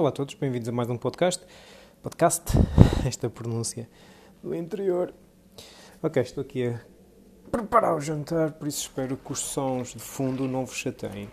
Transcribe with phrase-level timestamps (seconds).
[0.00, 1.44] Olá a todos, bem-vindos a mais um podcast.
[2.02, 2.52] Podcast,
[3.06, 3.86] esta pronúncia
[4.42, 5.12] do interior.
[6.02, 6.80] Ok, estou aqui a
[7.50, 11.28] preparar o jantar, por isso espero que os sons de fundo não vos chateiem.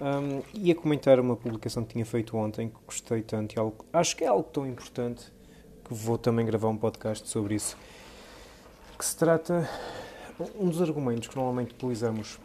[0.00, 4.16] Um, ia comentar uma publicação que tinha feito ontem, que gostei tanto e algo, acho
[4.16, 5.24] que é algo tão importante
[5.84, 7.76] que vou também gravar um podcast sobre isso.
[8.96, 9.68] Que se trata.
[10.54, 12.38] Um dos argumentos que normalmente utilizamos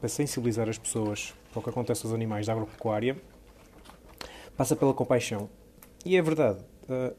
[0.00, 3.16] para sensibilizar as pessoas para o que acontece aos animais da agropecuária
[4.58, 5.48] passa pela compaixão.
[6.04, 6.58] E é verdade.
[6.90, 7.14] Uh,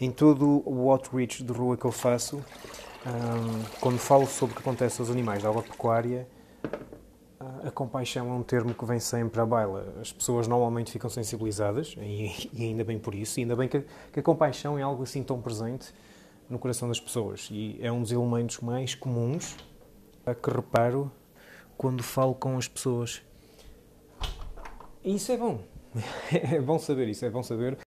[0.00, 4.62] em todo o outreach de rua que eu faço, um, quando falo sobre o que
[4.62, 6.26] acontece aos animais da agropecuária,
[7.38, 9.94] uh, a compaixão é um termo que vem sempre à baila.
[10.00, 13.84] As pessoas normalmente ficam sensibilizadas, e, e ainda bem por isso, e ainda bem que,
[14.10, 15.92] que a compaixão é algo assim tão presente
[16.48, 17.50] no coração das pessoas.
[17.52, 19.54] E é um dos elementos mais comuns
[20.24, 21.12] a que reparo
[21.76, 23.20] quando falo com as pessoas.
[25.04, 25.60] E isso é bom.
[26.32, 27.78] é bom saber isso, é bom saber.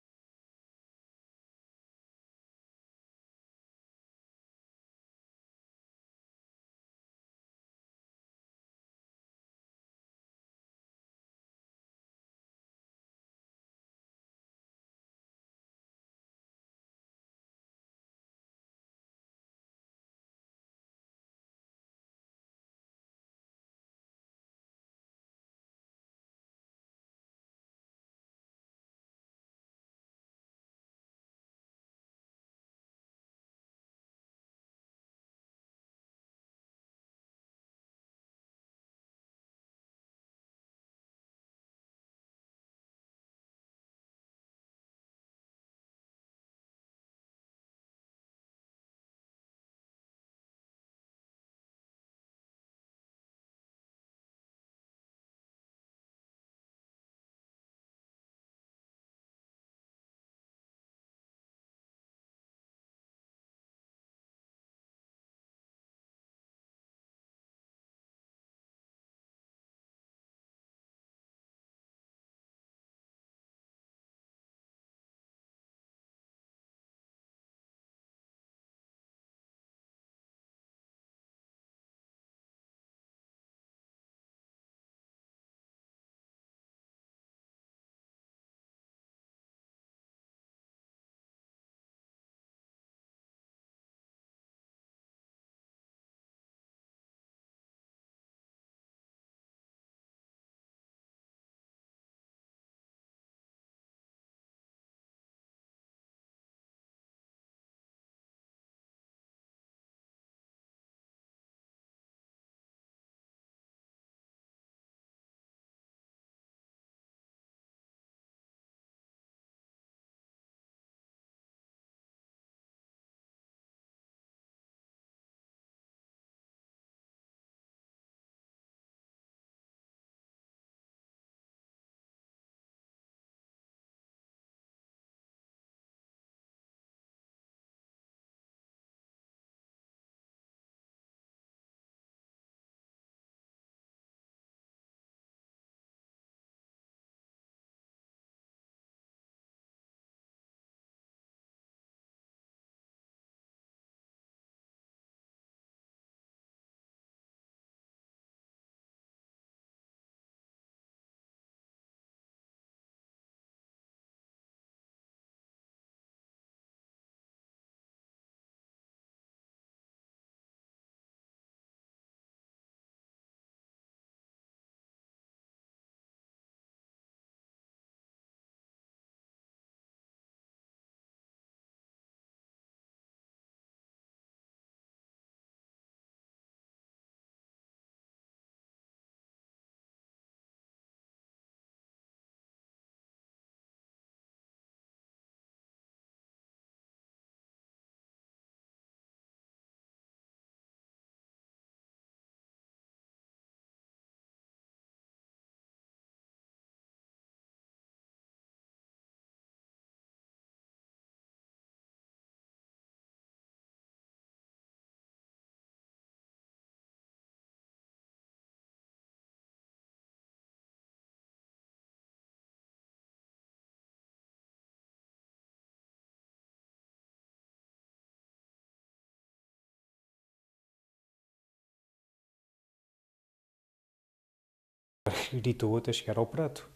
[235.32, 236.69] Gritou até chegar ao prato.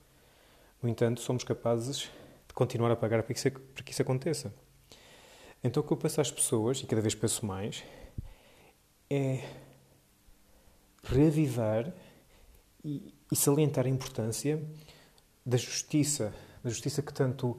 [0.82, 2.08] No entanto, somos capazes
[2.46, 4.52] de continuar a pagar para que isso, para que isso aconteça.
[5.62, 7.82] Então, o que eu peço às pessoas, e cada vez penso mais,
[9.10, 9.44] é
[11.02, 11.92] reavivar
[12.84, 14.62] e, e salientar a importância
[15.44, 17.50] da justiça, da justiça que tanto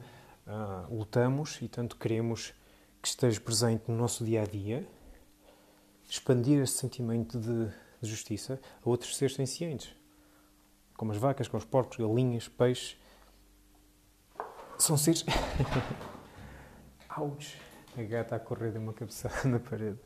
[0.46, 2.54] uh, lutamos e tanto queremos
[3.02, 4.86] que esteja presente no nosso dia a dia,
[6.08, 7.66] expandir esse sentimento de,
[8.00, 9.94] de justiça a outros seres sencientes,
[11.00, 12.94] como as vacas, como os porcos, galinhas, peixes.
[14.76, 15.24] São seres.
[17.16, 17.58] Ouch!
[17.96, 19.98] A gata a correr de uma cabeçada na parede.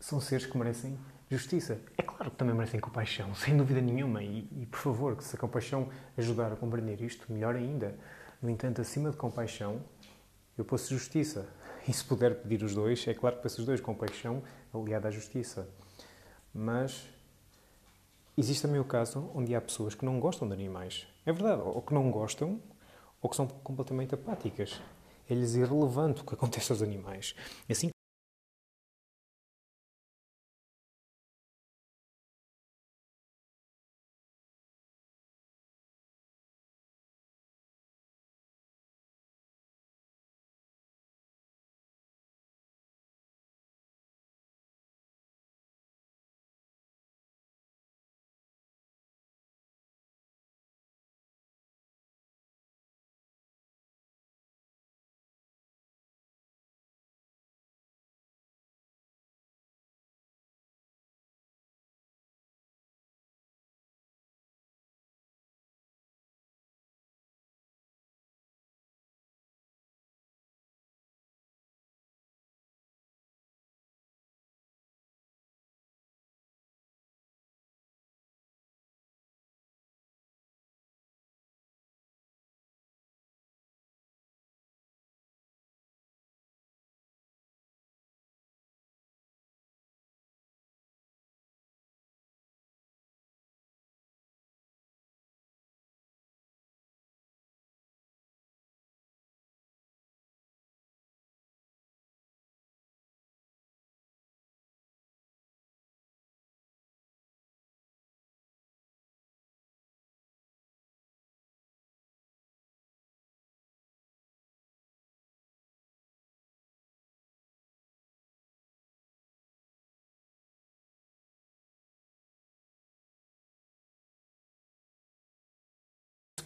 [0.00, 0.98] São seres que merecem
[1.28, 1.78] justiça.
[1.98, 4.22] É claro que também merecem compaixão, sem dúvida nenhuma.
[4.22, 7.98] E, e, por favor, que se a compaixão ajudar a compreender isto, melhor ainda.
[8.40, 9.82] No entanto, acima de compaixão,
[10.56, 11.46] eu posso justiça.
[11.86, 14.42] E se puder pedir os dois, é claro que peço os dois, compaixão
[14.72, 15.68] aliada à justiça.
[16.54, 17.14] Mas
[18.36, 21.06] existe também o caso onde há pessoas que não gostam de animais.
[21.24, 22.60] É verdade, ou que não gostam,
[23.20, 24.80] ou que são completamente apáticas.
[25.28, 27.34] É-lhes irrelevante o que acontece aos animais.
[27.68, 27.90] Assim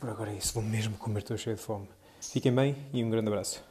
[0.01, 1.87] Por agora é isso, vou mesmo comer, estou cheio de fome.
[2.23, 3.70] Fiquem bem e um grande abraço.